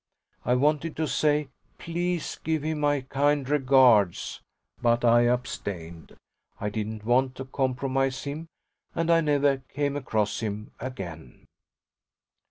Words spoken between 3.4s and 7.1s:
regards"; but I abstained I didn't